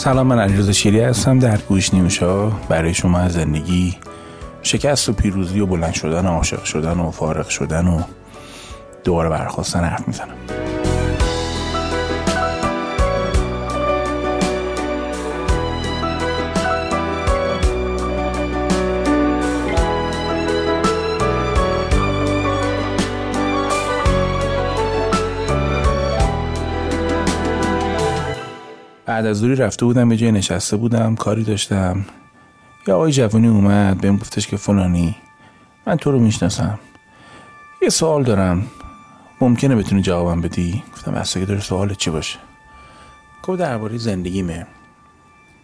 [0.00, 1.38] سلام من علیرضا شیری هستم.
[1.38, 3.96] در گوش نیوشا برای شما از زندگی
[4.62, 8.02] شکست و پیروزی و بلند شدن و عاشق شدن و فارغ شدن و
[9.04, 10.49] دوباره برخواستن حرف می‌زنم.
[29.20, 32.04] بعد از دوری رفته بودم به جای نشسته بودم کاری داشتم.
[32.86, 35.16] یا آقای جوانی اومد بهم گفتش که فلانی
[35.86, 36.78] من تو رو می‌شناسم.
[37.82, 38.66] یه سوال دارم.
[39.40, 42.38] ممکنه بتونی جوابم بدی؟ گفتم اصلا داره سوال چی باشه؟
[43.42, 44.66] گفت درباره زندگیمه.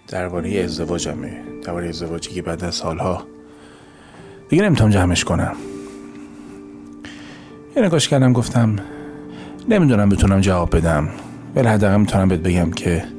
[0.08, 1.42] درباره ازدواجمه.
[1.64, 3.24] درباره ازدواجی که بعد از سالها.
[4.48, 5.56] دیگه نمی‌تونم جمعش کنم.
[7.76, 8.76] یه نگاش کردم گفتم
[9.68, 11.08] نمی‌دونم بتونم جواب بدم.
[11.54, 13.16] ولی حداقل می‌تونم بهت بگم که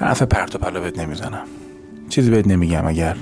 [0.00, 1.46] حرف پرت و پلا بهت نمی‌زنم.
[2.08, 3.16] چیزی بهت نمیگم اگر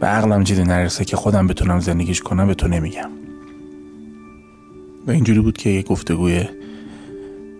[0.00, 3.10] به عقلم چیزی نرسه که خودم بتونم زندگیش کنم به تو نمیگم.
[5.06, 6.44] و اینجوری بود که یه گفتگوی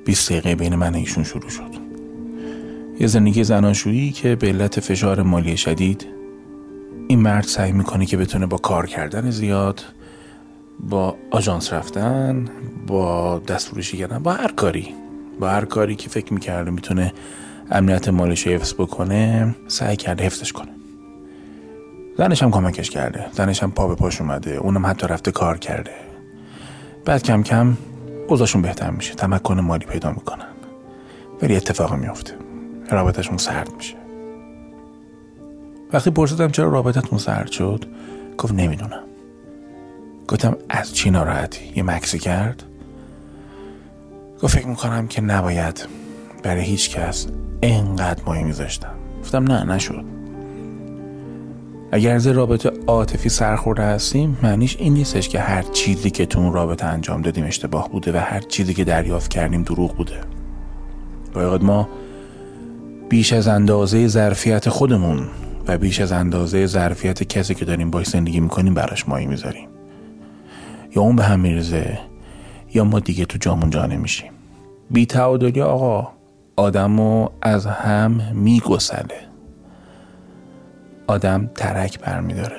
[0.05, 1.85] 20 دقیقه بین من ایشون شروع شد.
[3.01, 6.07] یه زندگی زناشویی که به علت فشار مالی شدید
[7.09, 9.85] این مرد سعی می‌کنه که بتونه با کار کردن زیاد
[10.81, 12.45] با آژانس رفتن
[12.87, 14.89] با دستفروشی کردن با هر کاری.
[15.41, 17.13] با هر کاری که فکر می‌کرده می‌تونه
[17.71, 20.71] امنیت مالش رو حفظ بکنه سعی کرده حفظش کنه.
[22.19, 23.27] زنش هم کمکش کرده.
[23.33, 24.51] زنش هم پا به پاش اومده.
[24.51, 25.91] اونم حتی رفته کار کرده.
[27.05, 27.77] بعد کم کم
[28.29, 29.15] اوضاعشون بهتر میشه.
[29.15, 30.49] تمکن مالی پیدا می‌کنن.
[31.43, 32.35] ولی اتفاق میفته.
[32.91, 33.95] رابطهشون سرد میشه.
[35.93, 37.85] وقتی پرسیدم چرا رابطتون سرد شد
[38.39, 39.03] گفت نمی‌دونم.
[40.29, 42.63] گفتم از چی ناراحتی؟ یه مکسی کرد؟
[44.43, 45.87] گفت فکر می‌کنم که نباید
[46.45, 47.27] برای هیچ کس
[47.63, 48.95] انقدر ماهی میذاشتم.
[49.21, 50.05] گفتم نه نشد.
[51.93, 56.53] اگر از رابطه عاطفی سرخورده هستیم معنیش این نیستش که هر چیزی که تو اون
[56.53, 60.21] رابطه انجام دادیم اشتباه بوده و هر چیزی که دریافت کردیم دروغ بوده.
[61.35, 61.89] باید ما
[63.09, 65.27] بیش از اندازه ظرفیت خودمون
[65.69, 69.69] و بیش از اندازه ظرفیت کسی که داریم باش زندگی می‌کنیم براش ماهی می‌ذاریم.
[70.97, 71.99] یا اون به هم میرزه
[72.75, 74.31] یا ما دیگه تو جامون جا نمیشیم.
[74.91, 76.09] بی تعادلی آقا
[76.57, 79.21] آدم از هم میگسله.
[81.07, 82.57] آدم ترک برمیداره.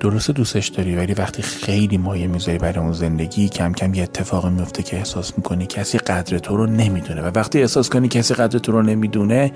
[0.00, 4.46] درست دوستش داری ولی وقتی خیلی مایه می‌ذاری برای اون زندگی کم کم یه اتفاق
[4.46, 7.22] میفته که احساس می‌کنی کسی قدر تو رو نمی‌دونه.
[7.22, 9.52] و وقتی احساس کنی کسی قدر تو رو نمی‌دونه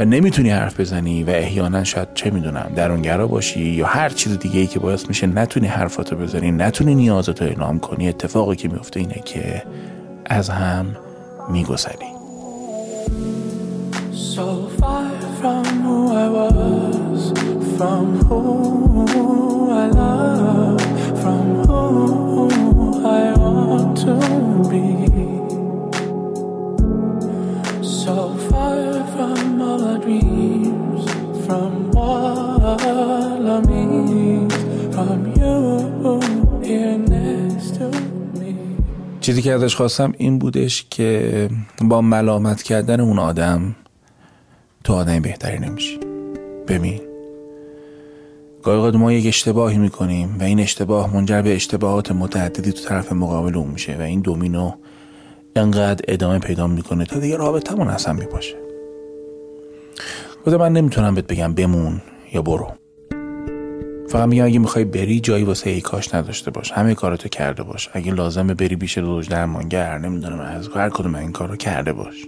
[0.00, 4.60] و نمی‌تونی حرف بزنی و احیانا شاید چه می‌دونم درونگرا باشی یا هر چیز دیگه
[4.60, 9.22] ای که باعث میشه نتونی حرفاتو بزنی نتونی نیازتو اعلام کنی اتفاقی که میفته اینه
[9.24, 9.62] که
[10.26, 10.96] از هم
[11.50, 12.17] میگسلی.
[14.38, 14.50] So
[14.80, 15.10] far
[15.40, 17.20] from who I was,
[17.76, 18.40] from who
[19.82, 20.80] I love,
[21.22, 21.80] from who
[23.20, 24.14] I want to
[24.70, 24.86] be.
[27.82, 28.16] So
[28.48, 28.78] far
[29.14, 31.02] from all our dreams,
[31.46, 33.84] from all of me,
[34.94, 36.20] from you
[36.62, 37.86] here next to
[38.38, 38.54] me.
[39.20, 41.48] چیزی که ازش خواستم این بودش که
[41.80, 43.74] با ملامت کردن اون آدم
[44.88, 46.00] تو آدم بهتری نمیشی.
[46.68, 47.00] ببین.
[48.62, 53.56] گاهی ما یک اشتباهی می‌کنیم و این اشتباه منجر به اشتباهات متعددی تو طرف مقابل
[53.56, 54.72] اون میشه و این دومینو
[55.56, 58.54] انقدر ادامه پیدا می‌کنه تا دیگه رابطمون اصلا میپاشه
[60.46, 62.00] گفته من نمی‌تونم بهت بگم بمون
[62.32, 62.72] یا برو.
[64.08, 66.72] فقط میگم اگه می‌خوای بری جایی واسه ای کاش نداشته باش.
[66.72, 67.88] همه کاراتو کرده باش.
[67.92, 72.26] اگه لازمه بری پیش زوج درمانگر نمی‌دونم از هر کدوم این کارو کرده باش.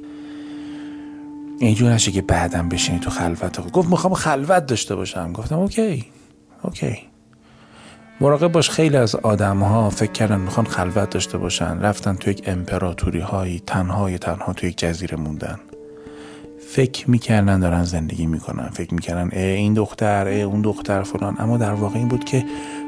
[1.63, 5.33] اینجور نشه که بعدم بشینی تو خلوت گفت می‌خوام خلوت داشته باشم.
[5.33, 6.07] گفتم okay
[6.63, 6.99] okay.
[8.21, 11.81] مراقب باش خیلی از آدم ها فکر کردن می‌خوان خلوت داشته باشن.
[11.81, 15.61] رفتن تو یک امپراتوری هایی تنهای تنها تو یک جزیره موندن.
[16.69, 18.69] فکر می‌کردن دارن زندگی می‌کنن.
[18.69, 21.37] فکر می‌کردن ای این دختر ای اون دختر فلان.
[21.39, 22.45] اما در واقع این بود که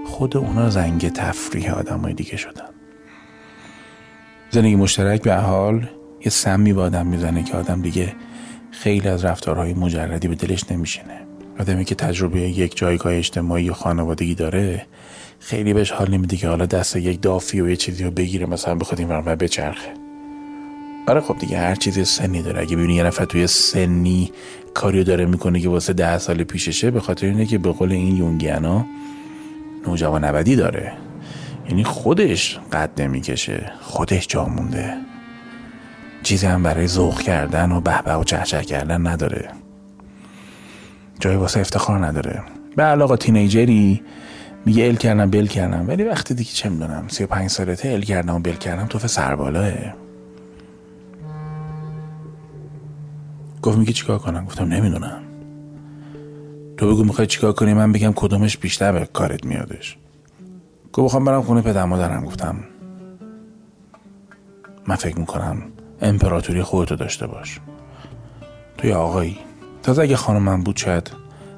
[0.06, 2.68] خود اونا زنگ تفریح آدم های دیگه شدن.
[4.50, 5.88] زندگی مشترک به حال
[6.24, 8.14] یه سمی به آدم می‌زنه که آدم دیگه
[8.72, 11.20] خیلی از رفتارهای مجردی به دلش نمیشینه.
[11.58, 14.86] آدمی که تجربه یک جایگاه اجتماعی و خانوادگی داره
[15.40, 18.74] خیلی بهش حال نمیده که حالا دست یک دافی و یه چیزی رو بگیره مثلا
[18.74, 19.88] بخواد این ورمه بچرخه.
[21.08, 22.60] آره خب دیگه هر چیزی سنی داره.
[22.60, 24.32] اگه ببینی یه نفر توی سنی
[24.74, 28.16] کاریو داره می‌کنه که واسه ده سال پیششه به خاطر اینه که به قول این
[28.16, 28.86] یونگیانا
[29.86, 30.92] نوجوان ابدی داره.
[31.68, 33.72] یعنی خودش قد نمی‌کشه.
[33.80, 34.94] خودش جا مونده.
[36.22, 39.48] چیزی هم برای ذوق کردن و بهبه و چهچه کردن نداره.
[41.20, 42.42] جایی واسه افتخار نداره.
[42.76, 44.02] به علاقه تینیجری
[44.64, 45.88] میگه ال کردم بل کردم.
[45.88, 49.06] ولی وقتی دیگه چه می‌دونم سی و پنج سالته ال کردم و بل کردم توف
[49.06, 49.72] سربالاه.
[53.62, 55.22] گفت میگه چیکار کنم؟ گفتم نمی‌دونم.
[56.76, 59.96] تو بگو می‌خوای چیکار کنی؟ من بگم کدومش بیشتر به کارت میادش.
[60.92, 62.24] گفت بخوام برم خونه پدر مادرم.
[62.24, 62.56] گفتم
[64.86, 65.62] من فکر می‌کنم
[66.02, 67.60] امپراتوری خودتو داشته باش.
[68.78, 69.38] توی آقایی.
[69.82, 71.10] تازه اگه خانم من بود شاید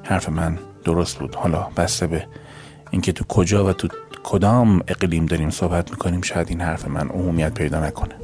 [0.03, 1.35] حرف من درست بود.
[1.35, 2.27] حالا بسته به
[2.91, 3.87] اینکه تو کجا و تو
[4.23, 8.15] کدام اقلیم داریم صحبت می‌کنیم شاید این حرف من عمومیت پیدا نکنه.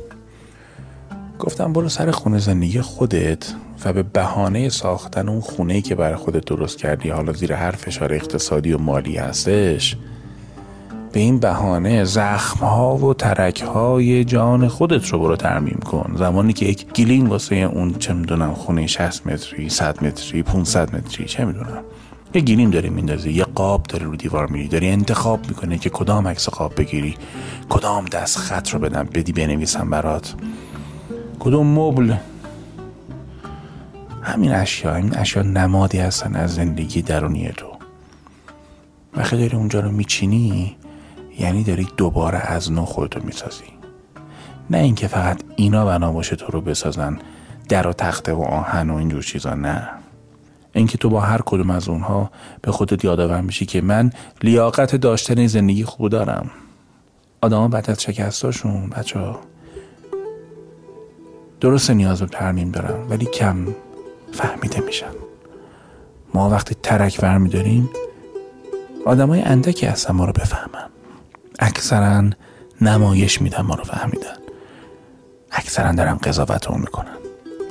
[1.40, 3.54] گفتم برو سر خونه زندگی خودت
[3.86, 8.14] و به بهانه ساختن اون خونه که برای خودت درست کردی حالا زیر هر فشار
[8.14, 9.98] اقتصادی و مالی هستش
[11.13, 16.16] به این بهانه زخم ها و ترک های جان خودت رو برو ترمیم کن.
[16.18, 21.25] زمانی که یک گلیم واسه اون چه می‌دونم خونه 60 متری 100 متری 500 متری
[21.25, 21.84] چه می‌دونم.
[22.34, 26.28] یه گیریم داری میندازی یه قاب داری رو دیوار میری داری انتخاب می‌کنه که کدام
[26.28, 27.16] عکس قاب بگیری
[27.69, 30.36] کدام دست خط رو بدم بدی بنویسم برات.
[31.40, 32.13] کدوم مبل؟
[34.22, 37.68] همین اشیا این اشیا نمادی هستن از زندگی درونی تو.
[39.18, 40.78] وقتی داری اونجا رو میچینی
[41.42, 43.64] یعنی داری دوباره از نو خودتو می‌سازی.
[44.70, 47.20] نه اینکه فقط اینا بنا باشه تو رو بسازن
[47.70, 49.90] در و تخته و آهن و اینجور چیزا نه.
[50.74, 54.12] اینکه تو با هر کدوم از اونها به خودت یادآور میشی که من
[54.44, 56.50] لیاقت داشتن زندگی خوب دارم.
[57.42, 59.40] آدما بعد از شکستاشون بچه ها
[61.60, 63.68] درست نیاز به ترمیم دارن ولی کم
[64.32, 65.12] فهمیده میشن.
[66.34, 67.90] ما وقتی ترک ورمی داریم
[69.06, 70.91] آدمای اندکی هستن ما رو بفهمن.
[71.81, 72.30] اکثرا
[72.81, 74.38] نمایش میدن ما رو فهمیدن.
[75.51, 77.18] اکثرا دارن قضاوت اون می‌کنن.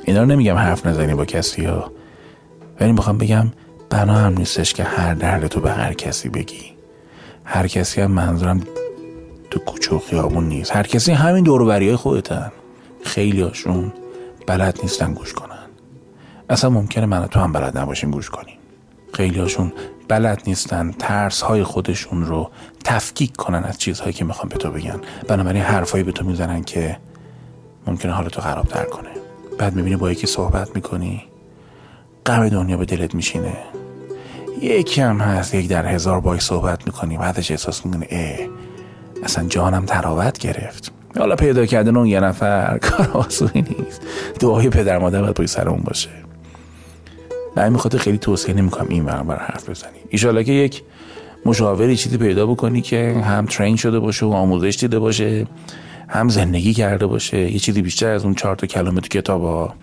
[0.05, 1.91] اینا رو نمیگم حرف نزنی با کسی ها.
[2.79, 3.51] ولی می‌خوام بگم
[3.89, 6.73] بنا هم نیستش که هر درد تو به هر کسی بگی.
[7.45, 8.61] هر کسی هم منظورم
[9.51, 10.75] تو کوچه و خیابون نیست.
[10.75, 12.51] هر کسی همین دوروبری های خودتن.
[13.03, 13.93] خیلی هاشون
[14.47, 15.67] بلد نیستن گوش کنن.
[16.49, 18.57] اصلا ممکنه من تو هم بلد نباشیم گوش کنیم.
[19.13, 19.73] خیلی هاشون
[20.11, 22.49] بلد نیستن ترس های خودشون رو
[22.83, 25.01] تفکیک کنن از چیزهایی که می‌خوان به تو بگن.
[25.27, 26.97] بنابراین حرفایی به تو می‌زنن که
[27.87, 29.09] ممکنه حالتو خرابتر کنه.
[29.57, 31.23] بعد می‌بینی با یکی صحبت می‌کنی.
[32.25, 33.57] غم دنیا به دلت میشینه.
[34.61, 37.17] یکی هم هست یک در هزار بای صحبت می‌کنی.
[37.17, 38.47] بعدش احساس می‌کنی اه
[39.23, 40.91] اصلا جانم تراوت گرفت.
[41.17, 44.01] حالا پیدا کردن اون یه نفر کار آسونی نیست.
[44.39, 46.09] دعای پدر مادر باید پای سر اون باشه.
[47.55, 49.97] به همین خاطر خیلی توصیه نمی‌کنم این بر حرف بزنی.
[50.09, 50.83] ایشالا که یک
[51.45, 55.47] مشاوری چیزی پیدا بکنی که هم ترین شده باشه و آموزش دیده باشه
[56.07, 59.73] هم زندگی کرده باشه یه چیزی بیشتر از اون چهار تا کلمه تو کتاب ها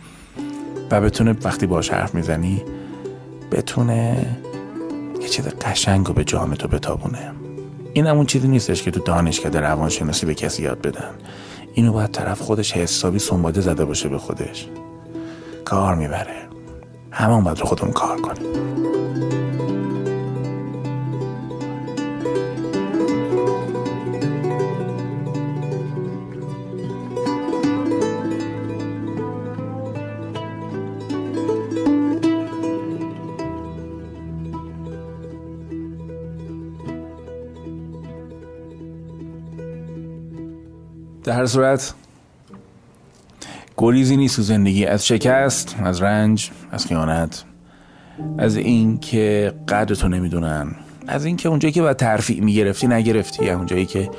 [0.90, 2.62] و بتونه وقتی باش حرف می‌زنی
[3.52, 4.26] بتونه
[5.22, 7.32] یه چیز قشنگ رو به جان تو بتابونه.
[7.92, 11.10] این همون چیزی نیستش که تو دانشکده روانشناسی به کسی یاد بدن.
[11.74, 14.66] اینو باید طرف خودش حسابی سنباده زده باشه به خودش.
[15.64, 16.47] کار می‌بره.
[17.18, 18.42] همون باید رو خودمون کار کنیم.
[41.24, 41.94] در هر صورت
[43.76, 44.86] گریزی نیست تو زندگی.
[44.86, 47.44] از شکست از رنج از خیانت
[48.38, 50.74] از اینکه قدرتو نمی‌دونن
[51.06, 54.10] از اینکه اونجایی که باید ترفیع می‌گرفتی نگرفتی اونجایی که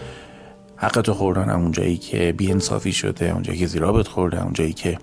[0.75, 4.97] حقتو خوردن اونجایی که بیانصافی شده اونجایی که زیرابت خورده اونجایی که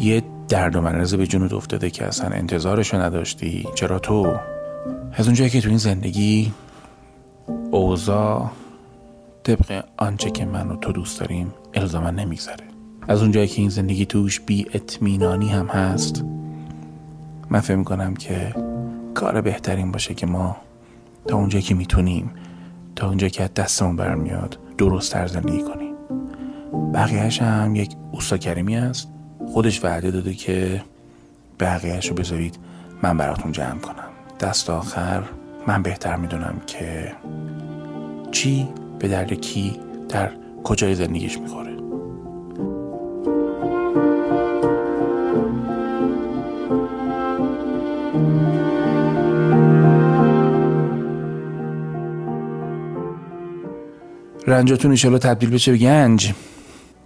[0.00, 3.66] یه درد و مرزه به جونت افتاده که اصلا انتظارشو نداشتی.
[3.74, 4.34] چرا تو؟
[5.12, 6.52] از اونجایی که تو این زندگی
[7.70, 8.50] اوضاع
[9.42, 12.64] طبق آنچه که من و تو دوست داریم الزاما نمیگذره.
[13.08, 16.24] از اونجایی که این زندگی توش بی اطمینانی هم هست
[17.50, 18.54] من فکر کنم که
[19.14, 20.56] کار بهترین باشه که ما
[21.26, 22.30] تا اونجایی که می‌تونیم
[22.96, 25.94] تا اونجایی که دستمون برمیاد درست تر زندگی کنیم.
[26.94, 29.08] بقیهش هم یک اوستا کریمی است.
[29.46, 30.82] خودش وعده داده که
[31.60, 32.58] بقیهش رو بذارید
[33.02, 34.08] من براتون جمع کنم.
[34.40, 35.22] دست آخر
[35.66, 37.12] من بهتر می‌دونم که
[38.30, 40.30] چی به درد کی در
[40.64, 41.67] کجای زندگیش می‌خوره.
[54.48, 56.32] رنجاتون ایشالا تبدیل بشه به گنج.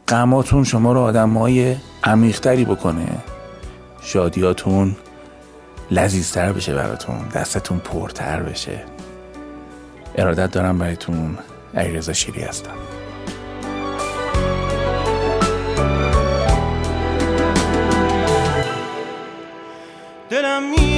[0.09, 3.07] غماتون شما رو آدم های عمیقتری بکنه.
[4.03, 4.97] شادیاتون
[5.91, 8.85] لذیذتر بشه براتون دستتون پرتر بشه.
[10.19, 11.39] ارادت دارم برایتون
[11.75, 12.71] علیرضا شیری هستم.
[20.31, 20.92] دلم می‌خواد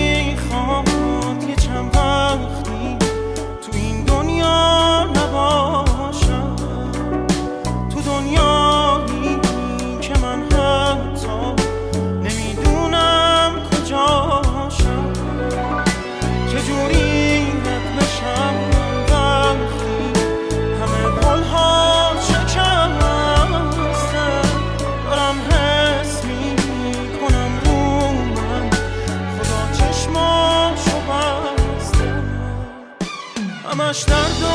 [33.64, 34.46] همش درد و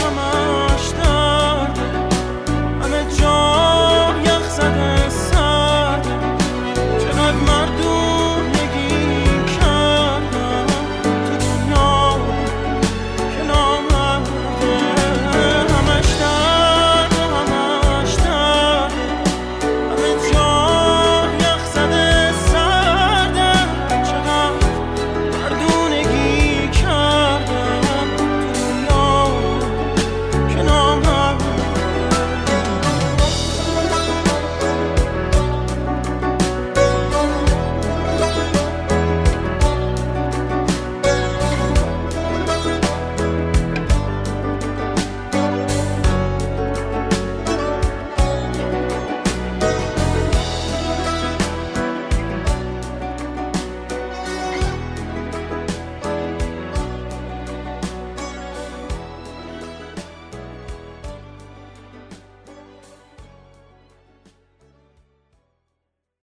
[0.00, 1.15] همش درد.